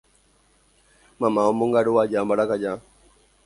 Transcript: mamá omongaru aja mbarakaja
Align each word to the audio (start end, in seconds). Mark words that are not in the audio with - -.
mamá 1.19 1.41
omongaru 1.51 1.93
aja 2.03 2.19
mbarakaja 2.25 2.71